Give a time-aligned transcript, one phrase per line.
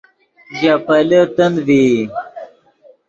[0.57, 1.87] ژے پیلے تند ڤئی